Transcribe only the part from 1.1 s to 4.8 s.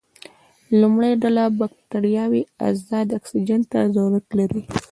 ډله بکټریاوې ازاد اکسیجن ته ضرورت لري.